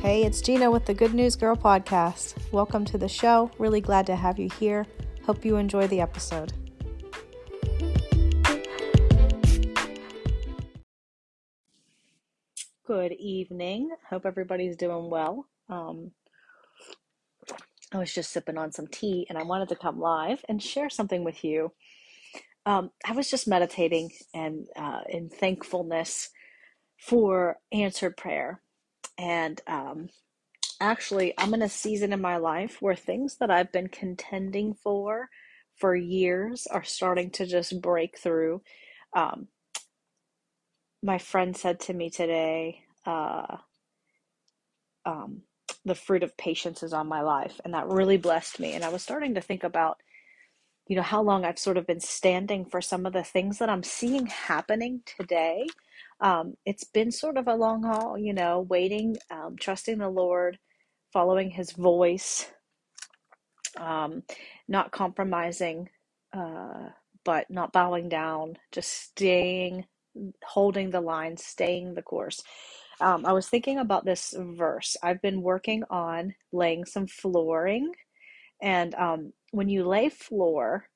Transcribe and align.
Hey, 0.00 0.24
it's 0.24 0.40
Gina 0.40 0.70
with 0.70 0.86
the 0.86 0.94
Good 0.94 1.12
News 1.12 1.36
Girl 1.36 1.54
podcast. 1.54 2.34
Welcome 2.52 2.86
to 2.86 2.96
the 2.96 3.06
show. 3.06 3.50
Really 3.58 3.82
glad 3.82 4.06
to 4.06 4.16
have 4.16 4.38
you 4.38 4.48
here. 4.58 4.86
Hope 5.26 5.44
you 5.44 5.56
enjoy 5.56 5.88
the 5.88 6.00
episode. 6.00 6.54
Good 12.86 13.12
evening. 13.12 13.90
Hope 14.08 14.24
everybody's 14.24 14.74
doing 14.74 15.10
well. 15.10 15.46
Um, 15.68 16.12
I 17.92 17.98
was 17.98 18.14
just 18.14 18.32
sipping 18.32 18.56
on 18.56 18.72
some 18.72 18.86
tea 18.86 19.26
and 19.28 19.36
I 19.36 19.42
wanted 19.42 19.68
to 19.68 19.76
come 19.76 20.00
live 20.00 20.42
and 20.48 20.62
share 20.62 20.88
something 20.88 21.24
with 21.24 21.44
you. 21.44 21.72
Um, 22.64 22.90
I 23.04 23.12
was 23.12 23.28
just 23.30 23.46
meditating 23.46 24.12
and 24.32 24.66
uh, 24.76 25.02
in 25.10 25.28
thankfulness 25.28 26.30
for 26.98 27.58
answered 27.70 28.16
prayer. 28.16 28.62
And 29.18 29.60
um, 29.66 30.08
actually, 30.80 31.34
I'm 31.38 31.54
in 31.54 31.62
a 31.62 31.68
season 31.68 32.12
in 32.12 32.20
my 32.20 32.38
life 32.38 32.80
where 32.80 32.94
things 32.94 33.36
that 33.38 33.50
I've 33.50 33.72
been 33.72 33.88
contending 33.88 34.74
for 34.74 35.28
for 35.76 35.94
years 35.94 36.66
are 36.66 36.84
starting 36.84 37.30
to 37.30 37.46
just 37.46 37.80
break 37.80 38.18
through. 38.18 38.62
Um, 39.14 39.48
my 41.02 41.18
friend 41.18 41.56
said 41.56 41.80
to 41.80 41.94
me 41.94 42.10
today, 42.10 42.84
uh, 43.06 43.56
um, 45.06 45.42
the 45.84 45.94
fruit 45.94 46.22
of 46.22 46.36
patience 46.36 46.82
is 46.82 46.92
on 46.92 47.08
my 47.08 47.22
life. 47.22 47.60
And 47.64 47.74
that 47.74 47.88
really 47.88 48.18
blessed 48.18 48.60
me. 48.60 48.74
And 48.74 48.84
I 48.84 48.90
was 48.90 49.02
starting 49.02 49.34
to 49.34 49.40
think 49.40 49.64
about, 49.64 49.98
you 50.86 50.96
know, 50.96 51.02
how 51.02 51.22
long 51.22 51.44
I've 51.44 51.58
sort 51.58 51.78
of 51.78 51.86
been 51.86 52.00
standing 52.00 52.64
for 52.66 52.82
some 52.82 53.06
of 53.06 53.12
the 53.12 53.24
things 53.24 53.58
that 53.58 53.70
I'm 53.70 53.82
seeing 53.82 54.26
happening 54.26 55.00
today. 55.18 55.66
Um, 56.20 56.54
it's 56.66 56.84
been 56.84 57.12
sort 57.12 57.36
of 57.38 57.48
a 57.48 57.54
long 57.56 57.84
haul, 57.84 58.18
you 58.18 58.34
know, 58.34 58.60
waiting, 58.68 59.16
um, 59.30 59.56
trusting 59.60 59.98
the 59.98 60.08
Lord, 60.10 60.58
following 61.12 61.50
His 61.50 61.72
voice, 61.72 62.46
um, 63.78 64.22
not 64.68 64.92
compromising, 64.92 65.88
uh, 66.32 66.90
but 67.24 67.50
not 67.50 67.72
bowing 67.72 68.08
down, 68.08 68.58
just 68.72 68.90
staying, 68.92 69.86
holding 70.44 70.90
the 70.90 71.00
line, 71.00 71.36
staying 71.36 71.94
the 71.94 72.02
course. 72.02 72.42
Um, 73.00 73.26
I 73.26 73.32
was 73.32 73.48
thinking 73.48 73.78
about 73.78 74.04
this 74.04 74.34
verse. 74.38 74.96
I've 75.02 75.22
been 75.22 75.42
working 75.42 75.84
on 75.90 76.34
laying 76.52 76.84
some 76.86 77.06
flooring, 77.08 77.92
and 78.62 78.94
um, 78.96 79.32
when 79.52 79.68
you 79.68 79.86
lay 79.86 80.08
floor, 80.10 80.86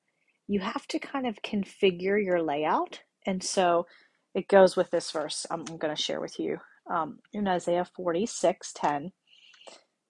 you 0.47 0.59
have 0.61 0.87
to 0.89 0.99
kind 0.99 1.27
of 1.27 1.41
configure 1.43 2.23
your 2.23 2.41
layout. 2.41 3.01
And 3.25 3.43
so 3.43 3.87
it 4.35 4.49
goes 4.49 4.77
with 4.77 4.91
this 4.91 5.11
verse 5.11 5.47
I'm, 5.51 5.65
going 5.65 5.95
to 5.95 6.01
share 6.01 6.21
with 6.21 6.39
you. 6.39 6.59
Um, 6.91 7.19
in 7.33 7.47
Isaiah 7.49 7.85
46 7.85 8.73
10, 8.73 9.13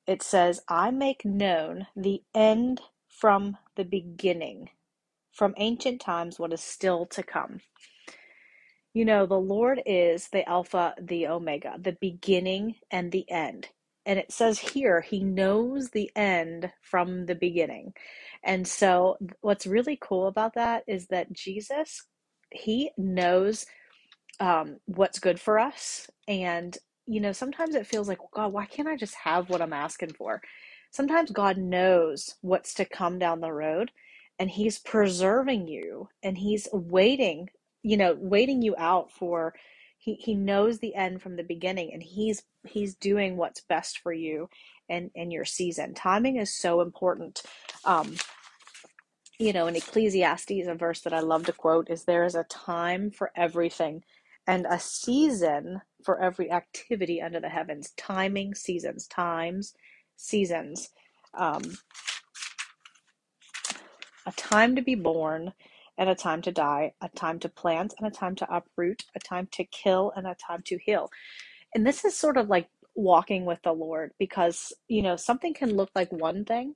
it 0.07 0.23
says, 0.23 0.61
I 0.69 0.91
make 0.91 1.25
known 1.25 1.87
the 1.95 2.23
end 2.35 2.81
from 3.09 3.57
the 3.77 3.85
beginning, 3.85 4.69
from 5.33 5.55
ancient 5.57 6.01
times, 6.01 6.39
what 6.39 6.53
is 6.53 6.61
still 6.61 7.05
to 7.07 7.23
come. 7.23 7.61
You 8.93 9.05
know, 9.05 9.25
the 9.27 9.39
Lord 9.39 9.81
is 9.87 10.29
the 10.29 10.47
Alpha, 10.49 10.95
the 11.01 11.27
Omega, 11.27 11.75
the 11.79 11.97
beginning 12.01 12.75
and 12.91 13.11
the 13.11 13.29
end. 13.31 13.69
And 14.05 14.19
it 14.19 14.31
says 14.33 14.59
here, 14.59 15.01
He 15.01 15.23
knows 15.23 15.91
the 15.91 16.11
end 16.15 16.71
from 16.81 17.27
the 17.27 17.35
beginning. 17.35 17.93
And 18.43 18.67
so, 18.67 19.17
what's 19.41 19.67
really 19.67 19.97
cool 20.01 20.27
about 20.27 20.55
that 20.55 20.83
is 20.87 21.07
that 21.07 21.33
Jesus, 21.33 22.03
He 22.51 22.91
knows 22.97 23.65
um, 24.39 24.77
what's 24.85 25.19
good 25.19 25.39
for 25.39 25.59
us. 25.59 26.09
And, 26.27 26.77
you 27.07 27.21
know, 27.21 27.31
sometimes 27.31 27.75
it 27.75 27.87
feels 27.87 28.07
like, 28.07 28.19
God, 28.33 28.53
why 28.53 28.65
can't 28.65 28.87
I 28.87 28.95
just 28.97 29.15
have 29.15 29.49
what 29.49 29.61
I'm 29.61 29.73
asking 29.73 30.13
for? 30.13 30.41
Sometimes 30.91 31.31
God 31.31 31.57
knows 31.57 32.35
what's 32.41 32.73
to 32.75 32.85
come 32.85 33.19
down 33.19 33.41
the 33.41 33.51
road 33.51 33.91
and 34.39 34.49
He's 34.49 34.79
preserving 34.79 35.67
you 35.67 36.09
and 36.23 36.37
He's 36.37 36.67
waiting 36.73 37.49
you 37.85 37.97
know, 37.97 38.17
waiting 38.19 38.63
you 38.63 38.75
out 38.77 39.11
for 39.11 39.53
he, 39.99 40.15
he 40.15 40.33
knows 40.33 40.79
the 40.79 40.95
end 40.95 41.21
from 41.21 41.35
the 41.35 41.43
beginning 41.43 41.91
and 41.93 42.01
he's 42.01 42.41
he's 42.67 42.95
doing 42.95 43.37
what's 43.37 43.61
best 43.61 43.99
for 43.99 44.11
you 44.11 44.49
and 44.89 45.11
in 45.13 45.29
your 45.29 45.45
season. 45.45 45.93
Timing 45.93 46.37
is 46.37 46.51
so 46.51 46.81
important. 46.81 47.43
Um, 47.85 48.15
you 49.37 49.53
know, 49.53 49.67
in 49.67 49.75
Ecclesiastes, 49.75 50.67
a 50.67 50.73
verse 50.75 51.01
that 51.01 51.13
I 51.13 51.19
love 51.19 51.45
to 51.45 51.53
quote 51.53 51.89
is 51.91 52.05
there 52.05 52.23
is 52.23 52.35
a 52.35 52.43
time 52.45 53.11
for 53.11 53.31
everything 53.35 54.03
and 54.47 54.65
a 54.69 54.79
season 54.79 55.81
for 56.03 56.21
every 56.21 56.51
activity 56.51 57.21
under 57.21 57.39
the 57.39 57.49
heavens. 57.49 57.91
Timing, 57.97 58.53
seasons, 58.53 59.07
times, 59.07 59.73
seasons. 60.15 60.89
Um, 61.33 61.77
a 64.25 64.31
time 64.33 64.75
to 64.75 64.81
be 64.81 64.95
born 64.95 65.53
and 65.97 66.09
a 66.09 66.15
time 66.15 66.41
to 66.43 66.51
die, 66.51 66.93
a 67.01 67.09
time 67.09 67.39
to 67.39 67.49
plant 67.49 67.93
and 67.97 68.07
a 68.07 68.11
time 68.11 68.35
to 68.35 68.55
uproot, 68.55 69.03
a 69.15 69.19
time 69.19 69.47
to 69.51 69.63
kill 69.65 70.11
and 70.15 70.27
a 70.27 70.35
time 70.35 70.61
to 70.65 70.77
heal. 70.77 71.09
And 71.73 71.85
this 71.85 72.05
is 72.05 72.15
sort 72.15 72.37
of 72.37 72.49
like 72.49 72.67
walking 72.95 73.45
with 73.45 73.59
the 73.63 73.73
Lord 73.73 74.11
because, 74.19 74.73
you 74.87 75.01
know, 75.01 75.15
something 75.15 75.53
can 75.53 75.75
look 75.75 75.89
like 75.95 76.11
one 76.11 76.45
thing 76.45 76.75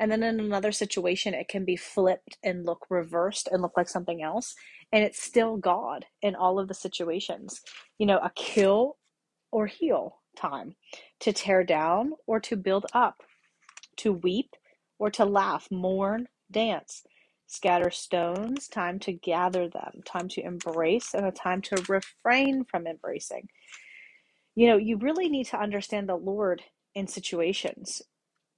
and 0.00 0.10
then 0.10 0.22
in 0.22 0.40
another 0.40 0.72
situation 0.72 1.34
it 1.34 1.48
can 1.48 1.64
be 1.64 1.76
flipped 1.76 2.38
and 2.44 2.66
look 2.66 2.86
reversed 2.90 3.48
and 3.52 3.62
look 3.62 3.72
like 3.76 3.88
something 3.88 4.22
else 4.22 4.54
and 4.92 5.04
it's 5.04 5.22
still 5.22 5.56
God 5.56 6.06
in 6.22 6.34
all 6.34 6.58
of 6.58 6.68
the 6.68 6.74
situations. 6.74 7.62
You 7.98 8.06
know, 8.06 8.18
a 8.18 8.32
kill 8.34 8.98
or 9.52 9.66
heal 9.66 10.18
time, 10.36 10.76
to 11.20 11.32
tear 11.32 11.64
down 11.64 12.12
or 12.26 12.40
to 12.40 12.56
build 12.56 12.86
up, 12.94 13.22
to 13.98 14.12
weep 14.12 14.54
or 14.98 15.10
to 15.12 15.24
laugh, 15.24 15.68
mourn, 15.70 16.28
dance 16.50 17.02
scatter 17.46 17.90
stones, 17.90 18.68
time 18.68 18.98
to 19.00 19.12
gather 19.12 19.68
them, 19.68 20.02
time 20.04 20.28
to 20.28 20.42
embrace, 20.42 21.14
and 21.14 21.26
a 21.26 21.32
time 21.32 21.62
to 21.62 21.76
refrain 21.88 22.64
from 22.64 22.86
embracing. 22.86 23.48
You 24.56 24.68
know, 24.68 24.78
you 24.78 24.98
really 24.98 25.30
need 25.30 25.46
to 25.48 25.60
understand 25.60 26.08
the 26.08 26.16
Lord 26.16 26.62
in 26.94 27.08
situations. 27.08 28.02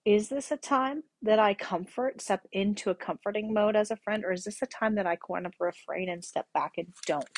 Is 0.04 0.30
this 0.30 0.52
a 0.52 0.58
time 0.58 1.04
that 1.22 1.38
I 1.38 1.54
comfort, 1.54 2.22
step 2.22 2.42
into 2.52 2.90
a 2.90 2.96
comforting 2.96 3.54
mode 3.54 3.76
as 3.76 3.90
a 3.90 3.96
friend, 3.96 4.24
or 4.24 4.32
is 4.32 4.44
this 4.44 4.62
a 4.62 4.66
time 4.66 4.96
that 4.96 5.06
I 5.06 5.16
kind 5.16 5.46
of 5.46 5.54
refrain 5.60 6.10
and 6.10 6.24
step 6.24 6.46
back 6.54 6.74
and 6.78 6.88
don't? 7.06 7.28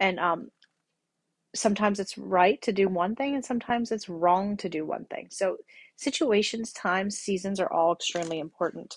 And 0.00 0.20
um, 0.20 0.48
sometimes 1.54 2.00
it's 2.00 2.18
right 2.18 2.62
to 2.62 2.72
do 2.72 2.88
one 2.88 3.16
thing, 3.16 3.34
and 3.34 3.44
sometimes 3.44 3.92
it's 3.92 4.08
wrong 4.08 4.56
to 4.58 4.68
do 4.68 4.86
one 4.86 5.06
thing. 5.06 5.28
So, 5.30 5.58
situations, 5.96 6.72
times, 6.72 7.18
seasons 7.18 7.60
are 7.60 7.72
all 7.72 7.94
extremely 7.94 8.40
important 8.40 8.96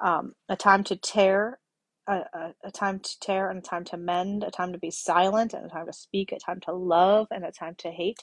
um, 0.00 0.34
a 0.48 0.56
time 0.56 0.84
to 0.84 0.96
tear, 0.96 1.58
a, 2.06 2.14
a, 2.34 2.54
a, 2.64 2.70
time 2.70 3.00
to 3.00 3.20
tear 3.20 3.50
and 3.50 3.58
a 3.58 3.62
time 3.62 3.84
to 3.84 3.96
mend, 3.96 4.44
a 4.44 4.50
time 4.50 4.72
to 4.72 4.78
be 4.78 4.90
silent 4.90 5.54
and 5.54 5.64
a 5.66 5.68
time 5.68 5.86
to 5.86 5.92
speak, 5.92 6.32
a 6.32 6.38
time 6.38 6.60
to 6.60 6.72
love 6.72 7.26
and 7.30 7.44
a 7.44 7.52
time 7.52 7.74
to 7.78 7.90
hate, 7.90 8.18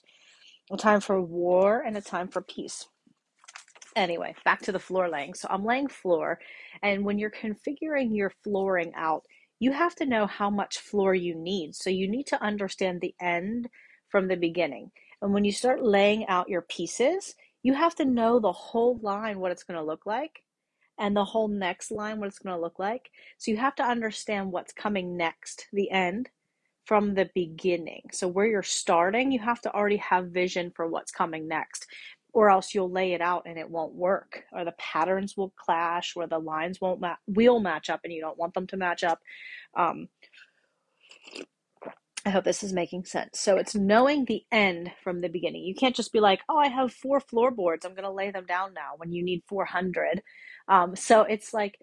a 0.71 0.77
time 0.77 1.01
for 1.01 1.21
war 1.21 1.83
and 1.85 1.97
a 1.97 2.01
time 2.01 2.27
for 2.27 2.41
peace. 2.41 2.87
Anyway, 3.95 4.33
back 4.43 4.61
to 4.61 4.71
the 4.71 4.79
floor 4.79 5.07
laying. 5.09 5.33
So 5.33 5.47
I'm 5.51 5.65
laying 5.65 5.87
floor, 5.87 6.39
and 6.81 7.05
when 7.05 7.19
you're 7.19 7.31
configuring 7.31 8.15
your 8.15 8.31
flooring 8.43 8.91
out, 8.95 9.23
you 9.59 9.71
have 9.71 9.95
to 9.95 10.05
know 10.05 10.25
how 10.25 10.49
much 10.49 10.79
floor 10.79 11.13
you 11.13 11.35
need. 11.35 11.75
So 11.75 11.89
you 11.89 12.09
need 12.09 12.27
to 12.27 12.41
understand 12.41 13.01
the 13.01 13.13
end 13.21 13.69
from 14.09 14.27
the 14.27 14.35
beginning. 14.35 14.91
And 15.21 15.33
when 15.33 15.45
you 15.45 15.51
start 15.51 15.83
laying 15.83 16.27
out 16.27 16.49
your 16.49 16.63
pieces, 16.63 17.35
you 17.61 17.73
have 17.73 17.95
to 17.95 18.05
know 18.05 18.39
the 18.39 18.51
whole 18.51 18.99
line, 19.01 19.39
what 19.39 19.51
it's 19.51 19.63
going 19.63 19.79
to 19.79 19.85
look 19.85 20.05
like 20.05 20.43
and 20.99 21.15
the 21.15 21.25
whole 21.25 21.47
next 21.47 21.91
line, 21.91 22.19
what 22.19 22.27
it's 22.27 22.39
going 22.39 22.55
to 22.55 22.61
look 22.61 22.77
like. 22.77 23.09
So 23.37 23.51
you 23.51 23.57
have 23.57 23.75
to 23.75 23.83
understand 23.83 24.51
what's 24.51 24.73
coming 24.73 25.17
next, 25.17 25.67
the 25.73 25.89
end, 25.89 26.29
from 26.85 27.13
the 27.13 27.29
beginning. 27.33 28.03
So 28.11 28.27
where 28.27 28.45
you're 28.45 28.63
starting, 28.63 29.31
you 29.31 29.39
have 29.39 29.61
to 29.61 29.73
already 29.73 29.97
have 29.97 30.27
vision 30.27 30.71
for 30.75 30.87
what's 30.87 31.11
coming 31.11 31.47
next, 31.47 31.85
or 32.33 32.49
else 32.49 32.73
you'll 32.73 32.91
lay 32.91 33.13
it 33.13 33.21
out 33.21 33.43
and 33.45 33.57
it 33.57 33.69
won't 33.69 33.93
work, 33.93 34.43
or 34.51 34.65
the 34.65 34.73
patterns 34.77 35.35
will 35.37 35.53
clash, 35.57 36.13
or 36.15 36.27
the 36.27 36.39
lines 36.39 36.81
won't 36.81 36.99
ma- 36.99 37.15
will 37.27 37.59
match 37.59 37.89
up, 37.89 38.01
and 38.03 38.11
you 38.11 38.21
don't 38.21 38.37
want 38.37 38.53
them 38.53 38.67
to 38.67 38.77
match 38.77 39.03
up. 39.03 39.19
Um, 39.77 40.09
I 42.25 42.29
hope 42.29 42.45
this 42.45 42.63
is 42.63 42.71
making 42.71 43.03
sense. 43.05 43.39
So 43.39 43.57
it's 43.57 43.75
knowing 43.75 44.23
the 44.25 44.43
end 44.51 44.91
from 45.03 45.19
the 45.19 45.27
beginning. 45.27 45.63
You 45.63 45.75
can't 45.75 45.95
just 45.95 46.13
be 46.13 46.21
like, 46.21 46.39
oh, 46.47 46.57
I 46.57 46.69
have 46.69 46.93
four 46.93 47.19
floorboards. 47.19 47.85
I'm 47.85 47.95
going 47.95 48.03
to 48.03 48.11
lay 48.11 48.31
them 48.31 48.45
down 48.45 48.73
now 48.73 48.91
when 48.95 49.11
you 49.11 49.23
need 49.23 49.43
400. 49.47 50.21
Um, 50.69 50.95
so 50.95 51.23
it's 51.23 51.53
like, 51.53 51.77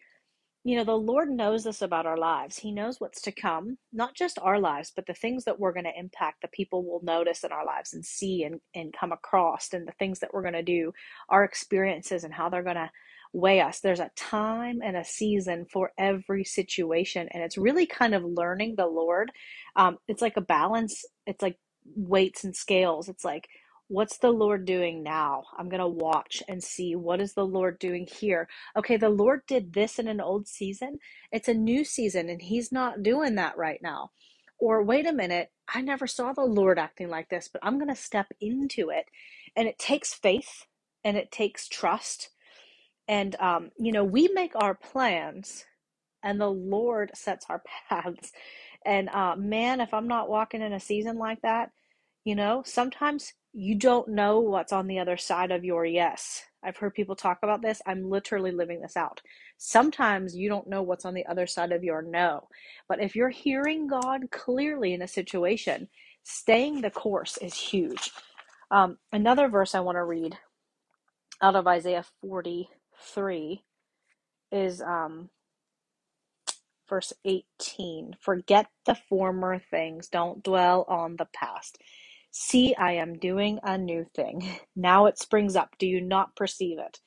you 0.62 0.76
know, 0.76 0.84
the 0.84 0.92
Lord 0.92 1.30
knows 1.30 1.64
this 1.64 1.80
about 1.80 2.04
our 2.04 2.18
lives. 2.18 2.58
He 2.58 2.70
knows 2.70 3.00
what's 3.00 3.22
to 3.22 3.32
come, 3.32 3.78
not 3.92 4.14
just 4.14 4.38
our 4.42 4.60
lives, 4.60 4.92
but 4.94 5.06
the 5.06 5.14
things 5.14 5.44
that 5.44 5.58
we're 5.58 5.72
going 5.72 5.84
to 5.84 5.98
impact, 5.98 6.42
the 6.42 6.48
people 6.48 6.84
will 6.84 7.00
notice 7.02 7.44
in 7.44 7.52
our 7.52 7.64
lives 7.64 7.94
and 7.94 8.04
see 8.04 8.44
and, 8.44 8.60
and 8.74 8.92
come 8.92 9.10
across, 9.10 9.72
and 9.72 9.88
the 9.88 9.92
things 9.98 10.20
that 10.20 10.34
we're 10.34 10.42
going 10.42 10.52
to 10.52 10.62
do, 10.62 10.92
our 11.30 11.44
experiences 11.44 12.24
and 12.24 12.34
how 12.34 12.50
they're 12.50 12.62
going 12.62 12.76
to 12.76 12.90
weigh 13.32 13.60
us. 13.60 13.80
There's 13.80 14.00
a 14.00 14.10
time 14.16 14.80
and 14.84 14.96
a 14.96 15.04
season 15.04 15.64
for 15.72 15.92
every 15.96 16.44
situation. 16.44 17.28
And 17.30 17.42
it's 17.42 17.56
really 17.56 17.86
kind 17.86 18.14
of 18.14 18.24
learning 18.24 18.74
the 18.76 18.86
Lord. 18.86 19.30
Um, 19.76 19.98
it's 20.08 20.22
like 20.22 20.36
a 20.36 20.42
balance, 20.42 21.04
it's 21.26 21.42
like 21.42 21.56
weights 21.96 22.44
and 22.44 22.54
scales. 22.54 23.08
It's 23.08 23.24
like, 23.24 23.48
What's 23.90 24.18
the 24.18 24.30
Lord 24.32 24.66
doing 24.66 25.02
now? 25.02 25.44
I'm 25.58 25.68
going 25.68 25.80
to 25.82 25.88
watch 25.88 26.42
and 26.48 26.64
see 26.64 26.96
what 26.96 27.20
is 27.20 27.34
the 27.34 27.46
Lord 27.46 27.80
doing 27.80 28.08
here. 28.08 28.48
Okay, 28.78 28.96
the 28.96 29.10
Lord 29.10 29.42
did 29.48 29.74
this 29.74 29.98
in 29.98 30.08
an 30.08 30.22
old 30.22 30.48
season. 30.48 31.00
It's 31.32 31.48
a 31.48 31.54
new 31.54 31.84
season 31.84 32.30
and 32.30 32.42
he's 32.42 32.72
not 32.72 33.02
doing 33.02 33.36
that 33.36 33.58
right 33.58 33.80
now. 33.82 34.12
Or 34.60 34.84
wait 34.84 35.06
a 35.08 35.12
minute, 35.12 35.50
I 35.74 35.82
never 35.82 36.06
saw 36.06 36.32
the 36.32 36.42
Lord 36.46 36.78
acting 36.78 37.10
like 37.10 37.30
this, 37.30 37.50
but 37.52 37.62
I'm 37.64 37.78
going 37.78 37.90
to 37.94 37.96
step 37.96 38.28
into 38.40 38.90
it. 38.90 39.06
And 39.56 39.68
it 39.68 39.78
takes 39.78 40.14
faith 40.14 40.66
and 41.04 41.18
it 41.18 41.32
takes 41.32 41.68
trust. 41.68 42.30
And 43.08 43.36
um, 43.40 43.70
you 43.78 43.92
know, 43.92 44.04
we 44.04 44.28
make 44.34 44.52
our 44.56 44.74
plans 44.76 45.66
and 46.24 46.40
the 46.40 46.50
Lord 46.50 47.12
sets 47.14 47.46
our 47.50 47.62
paths. 47.90 48.32
And 48.86 49.10
uh, 49.10 49.36
man, 49.36 49.80
if 49.82 49.94
I'm 49.94 50.08
not 50.08 50.30
walking 50.30 50.62
in 50.62 50.74
a 50.74 50.80
season 50.80 51.18
like 51.18 51.42
that, 51.42 51.72
you 52.24 52.36
know, 52.36 52.62
sometimes 52.66 53.34
you 53.52 53.74
don't 53.74 54.08
know 54.08 54.40
what's 54.40 54.72
on 54.72 54.86
the 54.86 54.98
other 54.98 55.16
side 55.16 55.50
of 55.50 55.64
your 55.64 55.84
yes. 55.84 56.42
I've 56.62 56.76
heard 56.76 56.94
people 56.94 57.16
talk 57.16 57.38
about 57.42 57.62
this. 57.62 57.82
I'm 57.86 58.08
literally 58.08 58.52
living 58.52 58.80
this 58.80 58.96
out. 58.96 59.20
Sometimes 59.56 60.36
you 60.36 60.48
don't 60.48 60.68
know 60.68 60.82
what's 60.82 61.04
on 61.04 61.14
the 61.14 61.26
other 61.26 61.46
side 61.46 61.72
of 61.72 61.82
your 61.82 62.02
no. 62.02 62.48
But 62.88 63.02
if 63.02 63.16
you're 63.16 63.30
hearing 63.30 63.88
God 63.88 64.30
clearly 64.30 64.94
in 64.94 65.02
a 65.02 65.08
situation, 65.08 65.88
staying 66.22 66.82
the 66.82 66.90
course 66.90 67.38
is 67.38 67.54
huge. 67.54 68.12
Um, 68.70 68.98
another 69.12 69.48
verse 69.48 69.74
I 69.74 69.80
want 69.80 69.96
to 69.96 70.04
read 70.04 70.36
out 71.42 71.56
of 71.56 71.66
Isaiah 71.66 72.04
43 72.20 73.64
is 74.52 74.82
um, 74.82 75.30
verse 76.88 77.12
18 77.24 78.16
Forget 78.20 78.66
the 78.86 78.96
former 79.08 79.58
things, 79.58 80.08
don't 80.08 80.42
dwell 80.42 80.84
on 80.88 81.16
the 81.16 81.28
past. 81.34 81.78
See, 82.32 82.74
I 82.76 82.92
am 82.92 83.18
doing 83.18 83.58
a 83.62 83.76
new 83.78 84.04
thing. 84.14 84.48
Now 84.76 85.06
it 85.06 85.18
springs 85.18 85.56
up. 85.56 85.76
Do 85.78 85.86
you 85.86 86.00
not 86.00 86.36
perceive 86.36 86.78
it? 86.78 87.00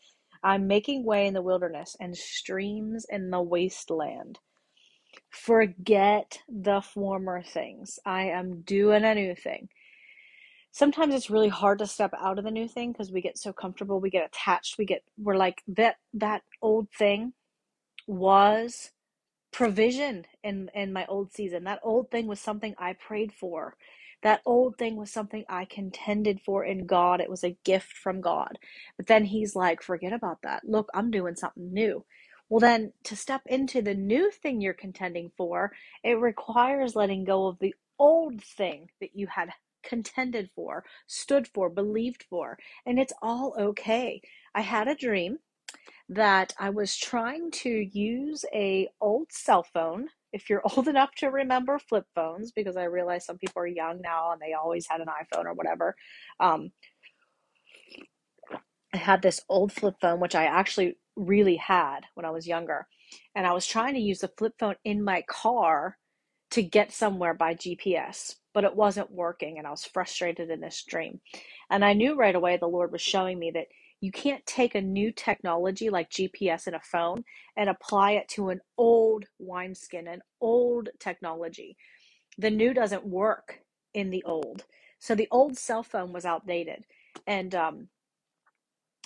I'm 0.43 0.67
making 0.67 1.05
way 1.05 1.25
in 1.27 1.33
the 1.33 1.41
wilderness 1.41 1.95
and 1.99 2.15
streams 2.15 3.05
in 3.09 3.31
the 3.31 3.41
wasteland. 3.41 4.39
Forget 5.29 6.39
the 6.47 6.81
former 6.81 7.41
things. 7.41 7.99
I 8.05 8.23
am 8.25 8.61
doing 8.61 9.03
a 9.05 9.15
new 9.15 9.35
thing. 9.35 9.69
Sometimes 10.71 11.15
it's 11.15 11.29
really 11.29 11.49
hard 11.49 11.79
to 11.79 11.87
step 11.87 12.13
out 12.19 12.37
of 12.37 12.45
the 12.45 12.51
new 12.51 12.67
thing 12.67 12.91
because 12.91 13.11
we 13.11 13.21
get 13.21 13.37
so 13.37 13.53
comfortable, 13.53 13.99
we 13.99 14.09
get 14.09 14.25
attached, 14.25 14.77
we 14.77 14.85
get 14.85 15.03
we're 15.17 15.37
like 15.37 15.61
that 15.67 15.95
that 16.13 16.43
old 16.61 16.89
thing 16.91 17.33
was 18.07 18.91
provision 19.51 20.25
in 20.43 20.69
in 20.73 20.91
my 20.91 21.05
old 21.07 21.31
season 21.31 21.63
that 21.63 21.79
old 21.83 22.09
thing 22.11 22.27
was 22.27 22.39
something 22.39 22.73
i 22.79 22.91
prayed 22.93 23.31
for 23.31 23.75
that 24.23 24.41
old 24.45 24.77
thing 24.77 24.97
was 24.97 25.11
something 25.11 25.45
i 25.49 25.65
contended 25.65 26.41
for 26.41 26.65
in 26.65 26.87
god. 26.87 27.21
It 27.21 27.31
was 27.31 27.45
a 27.45 27.57
gift 27.65 27.93
from 27.93 28.21
god. 28.21 28.59
But 28.97 29.07
then 29.07 29.25
he's 29.25 29.55
like 29.55 29.83
forget 29.83 30.13
about 30.13 30.43
that. 30.43 30.63
Look 30.65 30.89
i'm 30.95 31.11
doing 31.11 31.35
something 31.37 31.73
new. 31.73 32.05
Well 32.49 32.61
then 32.61 32.93
to 33.05 33.15
step 33.17 33.43
into 33.47 33.81
the 33.83 33.95
new 33.95 34.31
thing 34.31 34.61
you're 34.61 34.73
contending 34.75 35.31
for 35.37 35.73
it 36.03 36.19
requires 36.19 36.95
letting 36.95 37.25
go 37.25 37.47
of 37.47 37.59
the 37.59 37.75
old 37.99 38.43
thing 38.43 38.89
that 39.01 39.15
you 39.15 39.27
had 39.27 39.51
contended 39.83 40.49
for 40.55 40.85
stood 41.07 41.47
for 41.53 41.69
believed 41.69 42.25
for. 42.29 42.57
And 42.85 42.99
it's 42.99 43.13
all 43.21 43.55
okay. 43.59 44.21
I 44.55 44.61
had 44.61 44.87
a 44.89 44.95
dream 44.95 45.39
that 46.09 46.53
I 46.59 46.69
was 46.69 46.95
trying 46.97 47.51
to 47.51 47.69
use 47.69 48.45
a 48.53 48.89
old 49.01 49.31
cell 49.31 49.63
phone. 49.63 50.09
If 50.33 50.49
you're 50.49 50.63
old 50.77 50.89
enough 50.89 51.13
to 51.17 51.27
remember 51.29 51.79
flip 51.79 52.05
phones, 52.15 52.53
because 52.53 52.77
I 52.77 52.85
realize 52.85 53.25
some 53.25 53.39
people 53.39 53.63
are 53.63 53.67
young 53.67 54.01
now 54.01 54.33
and 54.33 54.41
they 54.41 54.53
always 54.53 54.87
had 54.89 55.01
an 55.01 55.07
iPhone 55.07 55.45
or 55.45 55.55
whatever. 55.55 55.95
Um, 56.41 56.71
I 58.93 58.97
had 58.97 59.21
this 59.21 59.41
old 59.49 59.71
flip 59.71 59.95
phone, 60.01 60.19
which 60.19 60.35
I 60.35 60.45
actually 60.45 60.97
really 61.15 61.57
had 61.57 62.01
when 62.15 62.25
I 62.25 62.31
was 62.31 62.47
younger. 62.47 62.87
And 63.35 63.45
I 63.45 63.53
was 63.53 63.67
trying 63.67 63.93
to 63.95 63.99
use 63.99 64.19
the 64.19 64.31
flip 64.37 64.53
phone 64.59 64.75
in 64.83 65.03
my 65.03 65.23
car 65.27 65.97
to 66.51 66.63
get 66.63 66.91
somewhere 66.91 67.33
by 67.33 67.55
GPS, 67.55 68.35
but 68.53 68.63
it 68.63 68.75
wasn't 68.75 69.11
working. 69.11 69.57
And 69.57 69.67
I 69.67 69.71
was 69.71 69.85
frustrated 69.85 70.49
in 70.49 70.61
this 70.61 70.83
dream. 70.87 71.21
And 71.69 71.85
I 71.85 71.93
knew 71.93 72.15
right 72.15 72.35
away 72.35 72.57
the 72.57 72.67
Lord 72.67 72.91
was 72.91 73.01
showing 73.01 73.39
me 73.39 73.51
that 73.51 73.67
you 74.03 74.11
can't 74.11 74.45
take 74.45 74.75
a 74.75 74.81
new 74.81 75.13
technology 75.13 75.89
like 75.89 76.09
GPS 76.09 76.67
in 76.67 76.73
a 76.73 76.79
phone 76.81 77.23
and 77.55 77.69
apply 77.69 78.11
it 78.11 78.27
to 78.27 78.49
an 78.49 78.59
old 78.77 79.23
wineskin, 79.39 80.09
an 80.09 80.21
old 80.41 80.89
technology. 80.99 81.77
The 82.37 82.49
new 82.49 82.73
doesn't 82.73 83.07
work 83.07 83.61
in 83.93 84.09
the 84.09 84.21
old. 84.25 84.65
So 84.99 85.15
the 85.15 85.29
old 85.31 85.57
cell 85.57 85.83
phone 85.83 86.11
was 86.11 86.25
outdated. 86.25 86.83
And 87.27 87.55
um, 87.55 87.87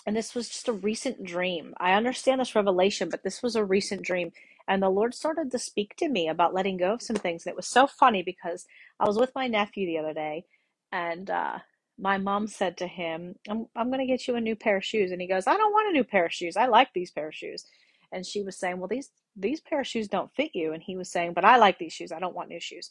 and 0.07 0.15
this 0.15 0.33
was 0.33 0.49
just 0.49 0.67
a 0.67 0.73
recent 0.73 1.23
dream. 1.23 1.75
I 1.79 1.93
understand 1.93 2.41
this 2.41 2.55
revelation, 2.55 3.09
but 3.09 3.23
this 3.23 3.43
was 3.43 3.55
a 3.55 3.63
recent 3.63 4.01
dream. 4.01 4.31
And 4.67 4.81
the 4.81 4.89
Lord 4.89 5.13
started 5.13 5.51
to 5.51 5.59
speak 5.59 5.95
to 5.97 6.09
me 6.09 6.27
about 6.27 6.55
letting 6.55 6.77
go 6.77 6.93
of 6.93 7.03
some 7.03 7.17
things. 7.17 7.45
And 7.45 7.51
it 7.51 7.55
was 7.55 7.67
so 7.67 7.85
funny 7.85 8.23
because 8.23 8.65
I 8.99 9.05
was 9.05 9.19
with 9.19 9.35
my 9.35 9.45
nephew 9.45 9.85
the 9.85 9.99
other 9.99 10.15
day, 10.15 10.45
and 10.91 11.29
uh, 11.29 11.59
my 11.99 12.17
mom 12.17 12.47
said 12.47 12.77
to 12.77 12.87
him, 12.87 13.35
I'm, 13.49 13.67
I'm 13.75 13.87
going 13.87 13.99
to 13.99 14.05
get 14.05 14.27
you 14.27 14.35
a 14.35 14.41
new 14.41 14.55
pair 14.55 14.77
of 14.77 14.85
shoes. 14.85 15.11
And 15.11 15.21
he 15.21 15.27
goes, 15.27 15.47
I 15.47 15.57
don't 15.57 15.71
want 15.73 15.89
a 15.89 15.93
new 15.93 16.03
pair 16.03 16.25
of 16.25 16.33
shoes. 16.33 16.57
I 16.57 16.67
like 16.67 16.89
these 16.93 17.11
pair 17.11 17.29
of 17.29 17.35
shoes. 17.35 17.65
And 18.11 18.25
she 18.25 18.41
was 18.43 18.57
saying, 18.57 18.77
Well, 18.77 18.87
these, 18.87 19.09
these 19.35 19.61
pair 19.61 19.81
of 19.81 19.87
shoes 19.87 20.07
don't 20.07 20.33
fit 20.35 20.51
you. 20.53 20.73
And 20.73 20.83
he 20.83 20.95
was 20.95 21.11
saying, 21.11 21.33
But 21.33 21.45
I 21.45 21.57
like 21.57 21.79
these 21.79 21.93
shoes. 21.93 22.11
I 22.11 22.19
don't 22.19 22.35
want 22.35 22.49
new 22.49 22.59
shoes. 22.59 22.89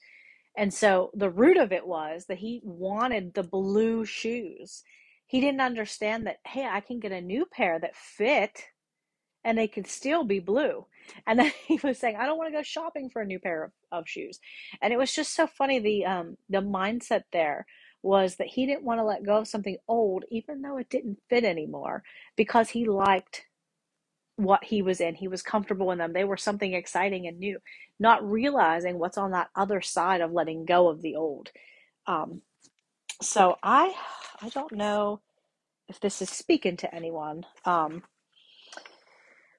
And 0.56 0.72
so 0.72 1.10
the 1.14 1.30
root 1.30 1.56
of 1.58 1.72
it 1.72 1.86
was 1.86 2.26
that 2.28 2.38
he 2.38 2.60
wanted 2.64 3.34
the 3.34 3.42
blue 3.42 4.04
shoes. 4.04 4.82
He 5.26 5.40
didn't 5.40 5.60
understand 5.60 6.26
that, 6.26 6.38
hey, 6.46 6.66
I 6.66 6.80
can 6.80 6.98
get 6.98 7.12
a 7.12 7.20
new 7.20 7.46
pair 7.46 7.78
that 7.78 7.96
fit 7.96 8.64
and 9.44 9.56
they 9.56 9.68
could 9.68 9.86
still 9.86 10.24
be 10.24 10.40
blue. 10.40 10.86
And 11.26 11.38
then 11.38 11.52
he 11.66 11.78
was 11.82 11.98
saying, 11.98 12.16
I 12.16 12.26
don't 12.26 12.38
want 12.38 12.52
to 12.52 12.58
go 12.58 12.62
shopping 12.62 13.10
for 13.10 13.22
a 13.22 13.26
new 13.26 13.38
pair 13.38 13.64
of, 13.64 13.72
of 13.92 14.08
shoes. 14.08 14.40
And 14.82 14.92
it 14.92 14.98
was 14.98 15.12
just 15.12 15.34
so 15.34 15.46
funny 15.46 15.78
the 15.78 16.04
um 16.04 16.36
the 16.48 16.60
mindset 16.60 17.22
there 17.32 17.66
was 18.06 18.36
that 18.36 18.48
he 18.48 18.66
didn't 18.66 18.84
want 18.84 19.00
to 19.00 19.04
let 19.04 19.24
go 19.24 19.38
of 19.38 19.48
something 19.48 19.78
old, 19.88 20.24
even 20.30 20.62
though 20.62 20.78
it 20.78 20.90
didn't 20.90 21.18
fit 21.28 21.44
anymore, 21.44 22.02
because 22.36 22.70
he 22.70 22.86
liked 22.86 23.44
what 24.36 24.64
he 24.64 24.82
was 24.82 25.00
in. 25.00 25.14
He 25.14 25.28
was 25.28 25.42
comfortable 25.42 25.90
in 25.90 25.98
them. 25.98 26.12
They 26.12 26.24
were 26.24 26.36
something 26.36 26.74
exciting 26.74 27.26
and 27.26 27.38
new, 27.38 27.58
not 27.98 28.28
realizing 28.28 28.98
what's 28.98 29.18
on 29.18 29.32
that 29.32 29.50
other 29.56 29.80
side 29.80 30.20
of 30.20 30.32
letting 30.32 30.64
go 30.64 30.88
of 30.88 31.02
the 31.02 31.16
old. 31.16 31.50
Um, 32.06 32.42
so 33.22 33.56
I, 33.62 33.94
I 34.42 34.50
don't 34.50 34.72
know 34.72 35.20
if 35.88 36.00
this 36.00 36.22
is 36.22 36.30
speaking 36.30 36.76
to 36.78 36.94
anyone. 36.94 37.44
Um, 37.64 38.02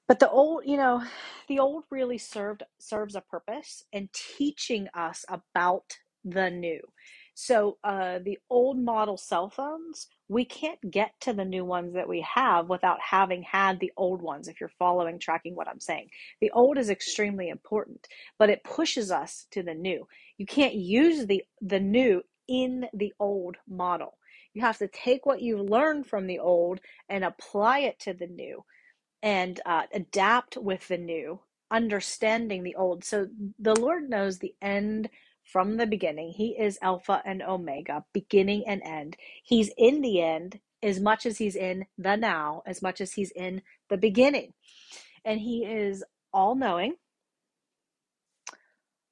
but 0.06 0.20
the 0.20 0.30
old, 0.30 0.62
you 0.64 0.76
know, 0.76 1.02
the 1.48 1.58
old 1.58 1.84
really 1.90 2.18
served 2.18 2.62
serves 2.78 3.14
a 3.14 3.20
purpose 3.20 3.84
in 3.92 4.08
teaching 4.12 4.88
us 4.94 5.24
about 5.28 5.98
the 6.24 6.50
new. 6.50 6.80
So 7.40 7.78
uh, 7.84 8.18
the 8.18 8.40
old 8.50 8.80
model 8.80 9.16
cell 9.16 9.48
phones, 9.48 10.08
we 10.26 10.44
can't 10.44 10.90
get 10.90 11.12
to 11.20 11.32
the 11.32 11.44
new 11.44 11.64
ones 11.64 11.94
that 11.94 12.08
we 12.08 12.26
have 12.34 12.68
without 12.68 12.98
having 13.00 13.44
had 13.44 13.78
the 13.78 13.92
old 13.96 14.22
ones. 14.22 14.48
If 14.48 14.60
you're 14.60 14.72
following, 14.76 15.20
tracking 15.20 15.54
what 15.54 15.68
I'm 15.68 15.78
saying, 15.78 16.08
the 16.40 16.50
old 16.50 16.78
is 16.78 16.90
extremely 16.90 17.48
important, 17.48 18.08
but 18.40 18.50
it 18.50 18.64
pushes 18.64 19.12
us 19.12 19.46
to 19.52 19.62
the 19.62 19.72
new. 19.72 20.08
You 20.36 20.46
can't 20.46 20.74
use 20.74 21.26
the 21.26 21.44
the 21.60 21.78
new 21.78 22.22
in 22.48 22.86
the 22.92 23.14
old 23.20 23.56
model. 23.68 24.18
You 24.52 24.62
have 24.62 24.78
to 24.78 24.88
take 24.88 25.24
what 25.24 25.40
you've 25.40 25.70
learned 25.70 26.08
from 26.08 26.26
the 26.26 26.40
old 26.40 26.80
and 27.08 27.22
apply 27.22 27.80
it 27.80 28.00
to 28.00 28.14
the 28.14 28.26
new, 28.26 28.64
and 29.22 29.60
uh, 29.64 29.82
adapt 29.94 30.56
with 30.56 30.88
the 30.88 30.98
new, 30.98 31.38
understanding 31.70 32.64
the 32.64 32.74
old. 32.74 33.04
So 33.04 33.28
the 33.60 33.78
Lord 33.78 34.10
knows 34.10 34.40
the 34.40 34.56
end 34.60 35.08
from 35.52 35.76
the 35.76 35.86
beginning. 35.86 36.32
He 36.32 36.50
is 36.58 36.78
Alpha 36.82 37.22
and 37.24 37.42
Omega, 37.42 38.04
beginning 38.12 38.64
and 38.66 38.82
end. 38.84 39.16
He's 39.42 39.70
in 39.78 40.02
the 40.02 40.22
end 40.22 40.60
as 40.82 41.00
much 41.00 41.26
as 41.26 41.38
he's 41.38 41.56
in 41.56 41.86
the 41.96 42.16
now, 42.16 42.62
as 42.66 42.82
much 42.82 43.00
as 43.00 43.12
he's 43.14 43.32
in 43.32 43.62
the 43.88 43.96
beginning. 43.96 44.52
And 45.24 45.40
he 45.40 45.64
is 45.64 46.04
all 46.32 46.54
knowing, 46.54 46.96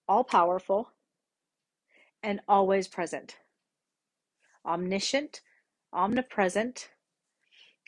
all 0.09 0.25
powerful, 0.25 0.91
and 2.23 2.41
always 2.49 2.89
present. 2.89 3.37
Omniscient, 4.67 5.41
omnipresent, 5.93 6.91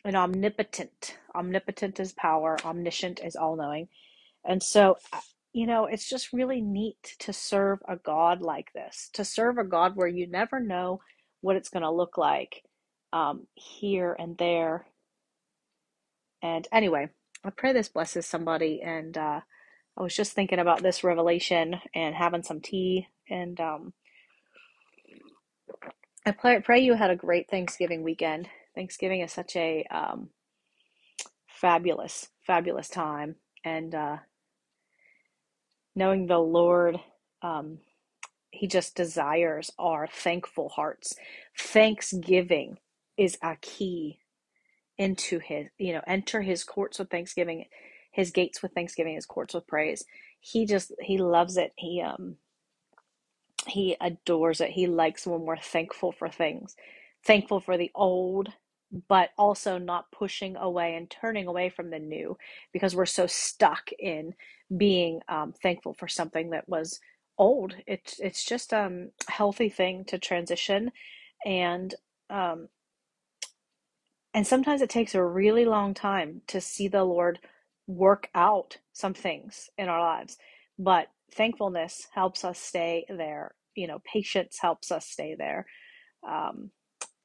and 0.05 0.17
omnipotent. 0.17 1.19
Omnipotent 1.35 2.00
is 2.00 2.12
power, 2.12 2.57
omniscient 2.64 3.21
is 3.23 3.37
all 3.37 3.57
knowing. 3.57 3.88
And 4.45 4.62
so 4.62 4.97
you 5.52 5.67
know, 5.67 5.87
it's 5.87 6.09
just 6.09 6.33
really 6.33 6.61
neat 6.62 7.17
to 7.21 7.33
serve 7.33 7.81
a 7.88 7.97
God 7.97 8.43
like 8.43 8.73
this, 8.75 9.11
to 9.14 9.25
serve 9.25 9.59
a 9.59 9.64
God 9.64 9.97
where 9.97 10.09
you 10.09 10.28
never 10.28 10.61
know 10.61 11.00
what 11.43 11.57
it's 11.57 11.71
going 11.71 11.85
to 11.85 11.90
look 11.90 12.19
like 12.19 12.62
um, 13.12 13.47
here 13.55 14.17
and 14.19 14.38
there. 14.38 14.87
And 16.43 16.69
anyway, 16.73 17.11
I 17.45 17.50
pray 17.50 17.73
this 17.73 17.88
blesses 17.90 18.26
somebody. 18.26 18.83
And 18.85 19.17
uh, 19.19 19.40
I 19.99 20.02
was 20.02 20.17
just 20.17 20.33
thinking 20.35 20.61
about 20.61 20.83
this 20.83 21.05
revelation 21.05 21.76
and 21.95 22.14
having 22.14 22.43
some 22.45 22.61
tea 22.61 23.09
and 23.31 23.61
um, 23.61 23.93
I 26.25 26.31
pray, 26.31 26.61
pray 26.61 26.81
you 26.81 26.95
had 26.95 27.11
a 27.11 27.17
great 27.17 27.50
Thanksgiving 27.50 28.02
weekend. 28.05 28.49
Thanksgiving 28.76 29.23
is 29.23 29.33
such 29.33 29.57
a 29.57 29.85
um, 29.90 30.28
fabulous, 31.49 32.28
fabulous 32.47 32.88
time. 32.88 33.37
And 33.64 33.95
uh, 33.95 34.19
knowing 35.97 36.26
the 36.26 36.38
Lord, 36.38 36.99
um, 37.42 37.78
He 38.50 38.68
just 38.68 38.97
desires 38.97 39.73
our 39.78 40.09
thankful 40.09 40.71
hearts. 40.71 41.14
Thanksgiving 41.59 42.78
is 43.18 43.38
a 43.42 43.57
key 43.61 44.21
into 44.99 45.40
His, 45.40 45.68
you 45.78 45.95
know, 45.95 46.02
enter 46.07 46.42
His 46.42 46.64
courts 46.64 46.99
with 46.99 47.11
thanksgiving, 47.11 47.66
His 48.12 48.30
gates 48.33 48.62
with 48.62 48.73
thanksgiving, 48.75 49.16
His 49.16 49.26
courts 49.26 49.54
with 49.54 49.66
praise. 49.68 50.04
He 50.40 50.66
just, 50.66 50.92
He 51.00 51.18
loves 51.18 51.57
it. 51.59 51.73
He, 51.76 52.02
um, 52.02 52.37
he 53.68 53.97
adores 54.00 54.61
it. 54.62 54.71
He 54.73 54.88
likes 54.88 55.26
when 55.26 55.42
we're 55.42 55.59
thankful 55.59 56.12
for 56.12 56.28
things, 56.30 56.76
thankful 57.26 57.61
for 57.61 57.78
the 57.78 57.92
old, 57.97 58.50
but 59.09 59.30
also 59.38 59.78
not 59.78 60.11
pushing 60.12 60.57
away 60.57 60.95
and 60.97 61.11
turning 61.11 61.47
away 61.47 61.68
from 61.71 61.90
the 61.90 61.99
new 61.99 62.37
because 62.73 62.97
we're 62.97 63.07
so 63.07 63.26
stuck 63.26 63.90
in 63.99 64.35
being 64.76 65.21
um, 65.28 65.52
thankful 65.62 65.95
for 65.95 66.09
something 66.09 66.50
that 66.50 66.68
was 66.68 67.00
old. 67.38 67.75
It's 67.87 68.18
it's 68.21 68.45
just 68.45 68.73
um, 68.75 69.11
a 69.28 69.33
healthy 69.33 69.68
thing 69.68 70.04
to 70.07 70.18
transition, 70.18 70.92
and 71.45 71.95
um, 72.30 72.68
and 74.35 74.47
sometimes 74.47 74.83
it 74.83 74.90
takes 74.90 75.14
a 75.14 75.25
really 75.25 75.64
long 75.64 75.95
time 75.95 76.42
to 76.49 76.61
see 76.61 76.88
the 76.88 77.04
Lord 77.04 77.38
work 77.87 78.28
out 78.35 78.78
some 78.92 79.14
things 79.14 79.71
in 79.78 79.88
our 79.88 80.00
lives, 80.00 80.37
but 80.78 81.09
thankfulness 81.35 82.07
helps 82.14 82.45
us 82.45 82.59
stay 82.59 83.04
there. 83.09 83.54
You 83.75 83.88
know, 83.88 84.00
patience 84.11 84.59
helps 84.61 84.92
us 84.92 85.07
stay 85.07 85.35
there. 85.38 85.66
Um, 86.28 86.71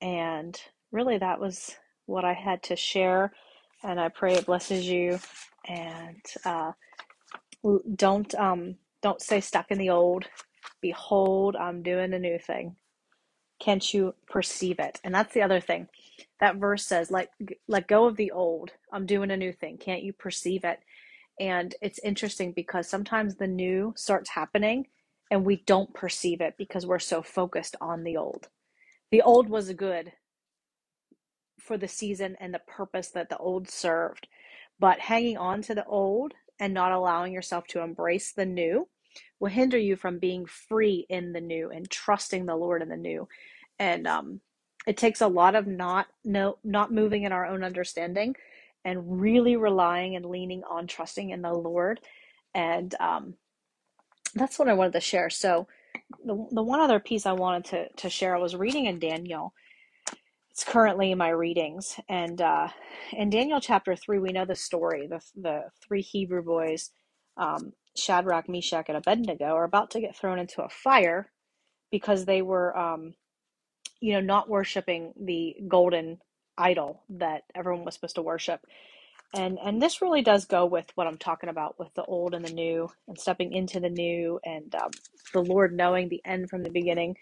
and 0.02 0.60
really, 0.94 1.20
that 1.20 1.42
was 1.42 1.76
what 2.08 2.26
I 2.26 2.34
had 2.34 2.64
to 2.66 2.78
share. 2.78 3.34
And 3.84 4.00
I 4.02 4.10
pray 4.10 4.36
it 4.36 4.48
blesses 4.48 4.88
you. 4.88 5.20
And 5.68 6.22
uh, 6.46 6.74
don't 7.96 8.34
um, 8.36 8.78
don't 9.02 9.22
stay 9.22 9.42
stuck 9.42 9.72
in 9.72 9.80
the 9.80 9.92
old. 9.92 10.26
Behold, 10.82 11.56
I'm 11.58 11.84
doing 11.84 12.14
a 12.14 12.20
new 12.20 12.40
thing. 12.40 12.78
Can't 13.62 13.94
you 13.94 14.16
perceive 14.30 14.80
it? 14.80 15.00
And 15.04 15.16
that's 15.16 15.34
the 15.34 15.44
other 15.44 15.62
thing. 15.62 15.88
That 16.42 16.58
verse 16.58 16.86
says, 16.86 17.12
"Let 17.12 17.30
let 17.68 17.88
go 17.88 18.06
of 18.06 18.18
the 18.18 18.32
old. 18.32 18.72
I'm 18.94 19.06
doing 19.06 19.32
a 19.32 19.38
new 19.38 19.54
thing. 19.54 19.78
Can't 19.78 20.04
you 20.04 20.14
perceive 20.14 20.66
it?" 20.66 20.80
And 21.40 21.76
it's 21.82 22.00
interesting 22.00 22.54
because 22.54 22.90
sometimes 22.90 23.36
the 23.36 23.48
new 23.48 23.94
starts 23.98 24.32
happening 24.32 24.88
and 25.32 25.46
we 25.46 25.64
don't 25.66 25.94
perceive 25.94 26.42
it 26.42 26.56
because 26.58 26.86
we're 26.86 27.00
so 27.00 27.22
focused 27.24 27.76
on 27.82 28.04
the 28.04 28.18
old. 28.18 28.50
The 29.12 29.22
old 29.22 29.50
was 29.50 29.74
good 29.74 30.14
for 31.64 31.78
the 31.78 31.88
season 31.88 32.36
and 32.40 32.54
the 32.54 32.62
purpose 32.68 33.10
that 33.10 33.30
the 33.30 33.38
old 33.38 33.70
served. 33.70 34.28
But 34.80 35.00
hanging 35.00 35.38
on 35.38 35.62
to 35.64 35.76
the 35.76 35.86
old 35.86 36.34
and 36.60 36.74
not 36.74 36.92
allowing 36.92 37.34
yourself 37.34 37.68
to 37.68 37.82
embrace 37.82 38.32
the 38.34 38.46
new 38.46 38.88
will 39.40 39.50
hinder 39.50 39.78
you 39.78 39.96
from 39.96 40.20
being 40.20 40.46
free 40.46 41.06
in 41.10 41.34
the 41.34 41.42
new 41.42 41.70
and 41.70 41.90
trusting 41.90 42.46
the 42.46 42.56
Lord 42.56 42.82
in 42.82 42.90
the 42.90 42.98
new. 42.98 43.28
And 43.80 44.08
um, 44.08 44.42
it 44.88 44.98
takes 44.98 45.22
a 45.22 45.28
lot 45.28 45.56
of 45.56 45.68
not 45.68 46.08
no 46.24 46.58
not 46.64 46.92
moving 46.92 47.24
in 47.24 47.32
our 47.32 47.46
own 47.46 47.64
understanding 47.64 48.36
and 48.86 49.22
really 49.22 49.56
relying 49.56 50.16
and 50.16 50.26
leaning 50.26 50.64
on 50.70 50.88
trusting 50.88 51.30
in 51.30 51.42
the 51.42 51.54
Lord. 51.54 52.00
And 52.54 52.94
um, 53.00 53.36
that's 54.36 54.60
what 54.60 54.68
I 54.68 54.74
wanted 54.74 54.94
to 54.94 55.00
share. 55.02 55.30
So 55.30 55.68
the, 56.26 56.48
the 56.52 56.64
one 56.64 56.80
other 56.80 57.00
piece 57.00 57.26
I 57.26 57.34
wanted 57.34 57.66
to, 57.66 57.90
to 58.04 58.10
share, 58.10 58.36
I 58.36 58.40
was 58.40 58.56
reading 58.56 58.86
in 58.86 59.00
Daniel 59.00 59.54
it's 60.54 60.64
currently 60.64 61.12
in 61.12 61.18
my 61.18 61.30
readings. 61.30 62.00
And 62.08 62.40
uh, 62.40 62.68
in 63.12 63.32
Daniel 63.32 63.60
chapter 63.60 63.96
3, 63.96 64.20
we 64.20 64.32
know 64.32 64.46
the 64.46 64.56
story. 64.56 65.08
The, 65.08 65.20
the 65.36 65.64
three 65.86 66.02
Hebrew 66.02 66.44
boys, 66.44 66.92
um, 67.38 67.74
Shadrach, 67.98 68.48
Meshach, 68.48 68.86
and 68.88 68.98
Abednego, 68.98 69.46
are 69.46 69.64
about 69.64 69.92
to 69.92 70.00
get 70.00 70.16
thrown 70.16 70.38
into 70.38 70.62
a 70.64 70.70
fire 70.70 71.32
because 71.92 72.26
they 72.26 72.44
were, 72.44 72.78
um, 72.78 73.16
you 74.00 74.14
know, 74.14 74.22
not 74.22 74.50
worshiping 74.50 75.14
the 75.20 75.56
golden 75.68 76.20
idol 76.58 77.04
that 77.10 77.44
everyone 77.56 77.84
was 77.86 77.96
supposed 77.96 78.16
to 78.16 78.22
worship. 78.22 78.62
And, 79.36 79.58
and 79.64 79.82
this 79.82 80.02
really 80.02 80.22
does 80.22 80.46
go 80.46 80.68
with 80.68 80.88
what 80.96 81.08
I'm 81.08 81.18
talking 81.18 81.50
about 81.50 81.80
with 81.80 81.94
the 81.96 82.04
old 82.06 82.36
and 82.36 82.46
the 82.46 82.54
new 82.54 82.90
and 83.08 83.20
stepping 83.20 83.54
into 83.54 83.80
the 83.80 83.90
new 83.90 84.40
and 84.46 84.74
um, 84.76 84.92
the 85.34 85.42
Lord 85.42 85.76
knowing 85.76 86.10
the 86.10 86.22
end 86.26 86.50
from 86.52 86.64
the 86.64 86.70
beginning 86.70 87.16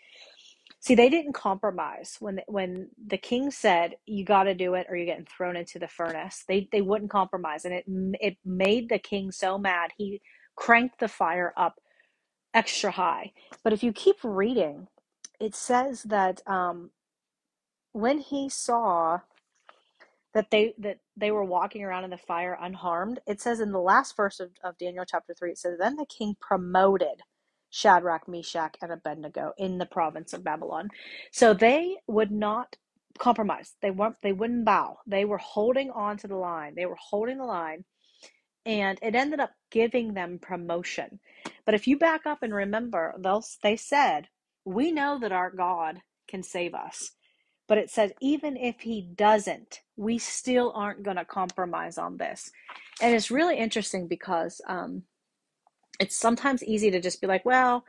See, 0.81 0.95
they 0.95 1.09
didn't 1.09 1.33
compromise 1.33 2.17
when 2.21 2.41
when 2.47 2.89
the 3.07 3.17
king 3.17 3.51
said 3.51 3.95
you 4.07 4.25
got 4.25 4.45
to 4.45 4.55
do 4.55 4.75
it 4.75 4.87
or 4.89 4.97
you're 4.97 5.07
getting 5.07 5.25
thrown 5.27 5.57
into 5.57 5.79
the 5.79 5.89
furnace. 5.89 6.45
They 6.47 6.69
they 6.71 6.81
wouldn't 6.81 7.11
compromise, 7.11 7.65
and 7.65 7.75
it 7.75 7.85
it 8.21 8.37
made 8.45 8.89
the 8.89 8.99
king 8.99 9.31
so 9.31 9.57
mad. 9.59 9.91
He 9.97 10.21
cranked 10.57 10.99
the 10.99 11.09
fire 11.09 11.53
up 11.57 11.75
extra 12.55 12.91
high. 12.91 13.33
But 13.63 13.73
if 13.73 13.83
you 13.83 13.93
keep 13.93 14.17
reading, 14.23 14.89
it 15.39 15.55
says 15.55 16.03
that 16.05 16.41
um, 16.47 16.91
when 17.93 18.19
he 18.19 18.49
saw 18.49 19.21
that 20.33 20.51
they 20.51 20.73
that 20.79 20.99
they 21.17 21.31
were 21.31 21.43
walking 21.45 21.83
around 21.83 22.05
in 22.05 22.11
the 22.11 22.17
fire 22.17 22.57
unharmed, 22.61 23.19
it 23.27 23.41
says 23.41 23.59
in 23.59 23.71
the 23.71 23.79
last 23.81 24.15
verse 24.17 24.39
of, 24.39 24.51
of 24.63 24.77
Daniel 24.77 25.05
chapter 25.07 25.33
three, 25.33 25.51
it 25.51 25.57
says, 25.59 25.77
Then 25.79 25.95
the 25.97 26.05
king 26.05 26.35
promoted 26.41 27.21
Shadrach, 27.71 28.27
Meshach, 28.29 28.77
and 28.83 28.93
Abednego 28.93 29.53
in 29.59 29.79
the 29.79 29.87
province 29.87 30.33
of 30.33 30.45
Babylon. 30.45 30.89
So 31.33 31.55
they 31.55 31.97
would 32.07 32.31
not 32.31 32.77
compromise. 33.19 33.75
They 33.81 33.91
weren't 33.91 34.17
they 34.23 34.33
wouldn't 34.33 34.65
bow. 34.65 34.99
They 35.07 35.25
were 35.25 35.39
holding 35.39 35.91
on 35.91 36.17
to 36.19 36.29
the 36.29 36.37
line. 36.37 36.75
They 36.75 36.87
were 36.87 36.97
holding 36.99 37.39
the 37.39 37.45
line 37.45 37.85
and 38.65 38.99
it 39.03 39.15
ended 39.15 39.41
up 39.41 39.53
giving 39.71 40.15
them 40.15 40.39
promotion. 40.41 41.19
But 41.65 41.75
if 41.75 41.87
you 41.87 41.99
back 41.99 42.27
up 42.27 42.43
and 42.43 42.55
remember, 42.55 43.15
they'll 43.19 43.45
they 43.63 43.77
said, 43.77 44.29
"We 44.65 44.93
know 44.93 45.19
that 45.21 45.33
our 45.33 45.51
God 45.51 46.01
can 46.29 46.43
save 46.43 46.75
us." 46.75 47.11
But 47.67 47.79
it 47.79 47.91
says, 47.91 48.13
even 48.21 48.57
if 48.57 48.81
he 48.81 49.01
doesn't, 49.15 49.81
we 49.97 50.19
still 50.19 50.73
aren't 50.75 51.03
going 51.03 51.17
to 51.17 51.25
compromise 51.25 51.97
on 51.97 52.17
this. 52.17 52.51
And 53.01 53.15
it's 53.15 53.31
really 53.31 53.57
interesting 53.57 54.07
because 54.09 54.61
um, 54.67 55.03
it's 56.01 56.17
sometimes 56.17 56.63
easy 56.65 56.91
to 56.91 57.01
just 57.01 57.21
be 57.21 57.27
like, 57.27 57.45
well, 57.45 57.85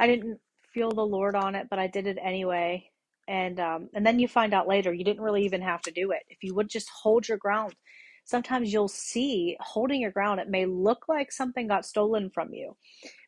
I 0.00 0.08
didn't 0.08 0.40
feel 0.74 0.90
the 0.92 1.02
Lord 1.06 1.36
on 1.36 1.56
it, 1.56 1.68
but 1.70 1.80
I 1.80 1.88
did 1.88 2.08
it 2.08 2.18
anyway. 2.22 2.90
And 3.28 3.60
um, 3.60 3.90
and 3.94 4.06
then 4.06 4.20
you 4.20 4.28
find 4.28 4.54
out 4.54 4.68
later 4.68 4.94
you 4.94 5.04
didn't 5.04 5.24
really 5.24 5.44
even 5.46 5.62
have 5.62 5.82
to 5.82 5.92
do 5.92 6.12
it. 6.12 6.20
If 6.30 6.44
you 6.44 6.54
would 6.54 6.70
just 6.70 6.90
hold 6.90 7.28
your 7.28 7.38
ground, 7.38 7.74
sometimes 8.24 8.72
you'll 8.72 8.88
see 8.88 9.56
holding 9.60 10.00
your 10.02 10.12
ground. 10.12 10.40
It 10.40 10.50
may 10.50 10.66
look 10.66 11.06
like 11.08 11.32
something 11.32 11.68
got 11.68 11.86
stolen 11.86 12.30
from 12.30 12.54
you, 12.54 12.76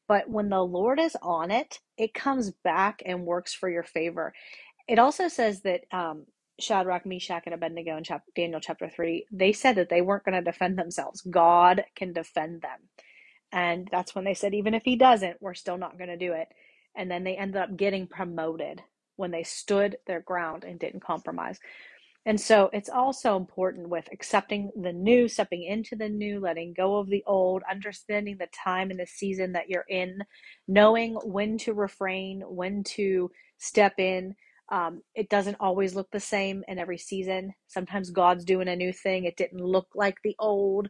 but 0.09 0.31
when 0.31 0.51
the 0.51 0.65
Lord 0.65 1.01
is 1.01 1.17
on 1.23 1.51
it, 1.51 1.81
it 1.99 2.15
comes 2.15 2.53
back 2.65 3.03
and 3.07 3.27
works 3.27 3.55
for 3.55 3.71
your 3.71 3.85
favor. 3.85 4.35
It 4.89 4.99
also 4.99 5.29
says 5.29 5.63
that 5.63 5.83
um, 5.93 6.27
Shadrach, 6.61 7.07
Meshach, 7.07 7.43
and 7.47 7.55
Abednego 7.55 7.97
in 7.97 8.05
chap- 8.05 8.25
Daniel 8.37 8.61
chapter 8.61 8.89
3, 8.89 9.27
they 9.33 9.53
said 9.53 9.77
that 9.77 9.89
they 9.89 10.03
weren't 10.03 10.25
going 10.25 10.35
to 10.37 10.43
defend 10.43 10.79
themselves. 10.79 11.23
God 11.23 11.85
can 11.97 12.13
defend 12.13 12.63
them. 12.63 12.79
And 13.57 13.89
that's 13.91 14.15
when 14.15 14.25
they 14.25 14.35
said, 14.35 14.53
even 14.53 14.75
if 14.75 14.83
he 14.85 14.97
doesn't, 14.97 15.41
we're 15.41 15.55
still 15.55 15.79
not 15.79 15.97
going 15.97 16.11
to 16.11 16.19
do 16.19 16.35
it. 16.35 16.49
And 16.95 17.11
then 17.11 17.25
they 17.25 17.39
ended 17.39 17.57
up 17.57 17.75
getting 17.75 18.07
promoted 18.07 18.83
when 19.17 19.31
they 19.31 19.45
stood 19.45 19.97
their 20.07 20.21
ground 20.21 20.65
and 20.65 20.79
didn't 20.79 21.03
compromise. 21.03 21.59
And 22.27 22.39
so 22.39 22.69
it's 22.75 22.91
also 22.91 23.35
important 23.35 23.89
with 23.89 24.11
accepting 24.13 24.71
the 24.79 24.93
new, 24.93 25.27
stepping 25.27 25.63
into 25.63 25.97
the 25.97 26.09
new, 26.11 26.39
letting 26.39 26.75
go 26.75 26.99
of 26.99 27.09
the 27.09 27.25
old, 27.27 27.63
understanding 27.71 28.37
the 28.39 28.49
time 28.63 28.91
and 28.91 29.01
the 29.01 29.07
season 29.07 29.53
that 29.53 29.71
you're 29.71 29.87
in, 29.89 30.19
knowing 30.69 31.15
when 31.25 31.57
to 31.59 31.73
refrain, 31.73 32.43
when 32.43 32.85
to 32.85 33.31
step 33.57 33.95
in. 33.97 34.35
Um, 34.71 35.01
it 35.15 35.31
doesn't 35.31 35.57
always 35.61 35.95
look 35.95 36.11
the 36.11 36.21
same 36.21 36.63
in 36.69 36.79
every 36.79 36.99
season. 36.99 37.55
Sometimes 37.69 38.11
God's 38.11 38.45
doing 38.45 38.69
a 38.69 38.77
new 38.77 38.93
thing. 38.93 39.25
It 39.25 39.39
didn't 39.39 39.65
look 39.65 39.87
like 39.95 40.19
the 40.23 40.37
old. 40.39 40.89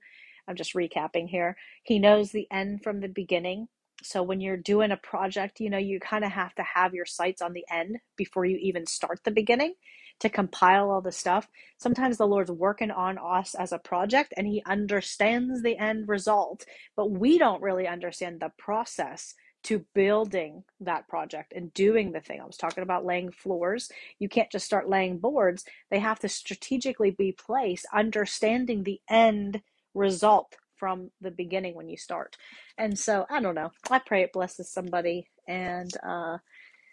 I'm 0.48 0.56
just 0.56 0.74
recapping 0.74 1.28
here. 1.28 1.56
He 1.82 1.98
knows 1.98 2.30
the 2.30 2.46
end 2.50 2.82
from 2.82 3.00
the 3.00 3.08
beginning. 3.08 3.68
So 4.02 4.22
when 4.22 4.40
you're 4.40 4.56
doing 4.56 4.90
a 4.90 4.96
project, 4.96 5.60
you 5.60 5.70
know, 5.70 5.78
you 5.78 5.98
kind 6.00 6.24
of 6.24 6.30
have 6.32 6.54
to 6.56 6.62
have 6.62 6.94
your 6.94 7.06
sights 7.06 7.42
on 7.42 7.52
the 7.52 7.64
end 7.70 7.98
before 8.16 8.44
you 8.44 8.58
even 8.60 8.86
start 8.86 9.20
the 9.24 9.30
beginning 9.30 9.74
to 10.20 10.28
compile 10.28 10.90
all 10.90 11.00
the 11.00 11.12
stuff. 11.12 11.48
Sometimes 11.78 12.16
the 12.16 12.26
Lord's 12.26 12.50
working 12.50 12.90
on 12.90 13.18
us 13.18 13.54
as 13.54 13.72
a 13.72 13.78
project 13.78 14.32
and 14.36 14.46
he 14.46 14.62
understands 14.66 15.62
the 15.62 15.76
end 15.76 16.08
result, 16.08 16.64
but 16.96 17.10
we 17.10 17.38
don't 17.38 17.62
really 17.62 17.86
understand 17.86 18.40
the 18.40 18.52
process 18.58 19.34
to 19.64 19.84
building 19.94 20.62
that 20.80 21.08
project 21.08 21.52
and 21.54 21.74
doing 21.74 22.12
the 22.12 22.20
thing. 22.20 22.40
I 22.40 22.46
was 22.46 22.56
talking 22.56 22.84
about 22.84 23.04
laying 23.04 23.32
floors. 23.32 23.90
You 24.18 24.28
can't 24.28 24.50
just 24.50 24.64
start 24.64 24.88
laying 24.88 25.18
boards. 25.18 25.64
They 25.90 25.98
have 25.98 26.20
to 26.20 26.28
strategically 26.28 27.10
be 27.10 27.32
placed, 27.32 27.84
understanding 27.92 28.84
the 28.84 29.00
end 29.10 29.60
result 29.96 30.56
from 30.76 31.10
the 31.22 31.32
beginning 31.32 31.74
when 31.74 31.88
you 31.88 31.96
start. 31.96 32.36
And 32.78 32.98
so 32.98 33.26
I 33.30 33.40
don't 33.40 33.56
know. 33.56 33.72
I 33.90 34.00
pray 34.00 34.22
it 34.22 34.32
blesses 34.34 34.70
somebody 34.70 35.28
and 35.48 35.90
uh 36.08 36.38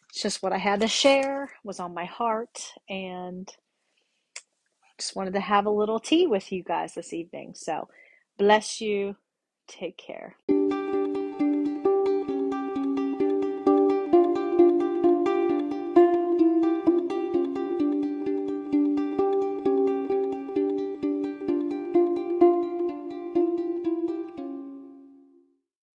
it's 0.09 0.21
just 0.21 0.43
what 0.43 0.53
I 0.53 0.59
had 0.59 0.81
to 0.81 0.87
share, 0.87 1.49
was 1.63 1.79
on 1.79 1.93
my 1.95 2.05
heart, 2.05 2.71
and 2.87 3.49
just 4.99 5.15
wanted 5.15 5.33
to 5.33 5.39
have 5.39 5.65
a 5.65 5.71
little 5.71 5.99
tea 5.99 6.27
with 6.27 6.51
you 6.51 6.63
guys 6.63 6.93
this 6.93 7.13
evening. 7.13 7.53
So, 7.55 7.89
bless 8.37 8.79
you. 8.79 9.15
Take 9.67 9.97
care. 9.97 10.35